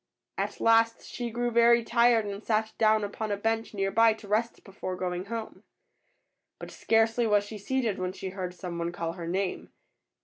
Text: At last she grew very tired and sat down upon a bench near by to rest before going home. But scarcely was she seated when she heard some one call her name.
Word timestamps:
At 0.39 0.59
last 0.59 1.05
she 1.07 1.29
grew 1.29 1.51
very 1.51 1.83
tired 1.83 2.25
and 2.25 2.43
sat 2.43 2.73
down 2.79 3.03
upon 3.03 3.31
a 3.31 3.37
bench 3.37 3.71
near 3.75 3.91
by 3.91 4.13
to 4.13 4.27
rest 4.27 4.63
before 4.63 4.95
going 4.95 5.25
home. 5.25 5.61
But 6.57 6.71
scarcely 6.71 7.27
was 7.27 7.43
she 7.43 7.59
seated 7.59 7.99
when 7.99 8.13
she 8.13 8.29
heard 8.29 8.55
some 8.55 8.79
one 8.79 8.91
call 8.91 9.13
her 9.13 9.27
name. 9.27 9.69